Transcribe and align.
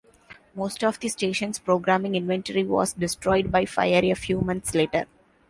Most 0.55 0.83
of 0.83 0.99
the 0.99 1.09
station's 1.09 1.59
programming 1.59 2.15
inventory 2.15 2.63
was 2.63 2.93
destroyed 2.93 3.51
by 3.51 3.65
fire 3.65 4.01
a 4.03 4.15
few 4.15 4.41
months 4.41 4.73
later. 4.73 5.05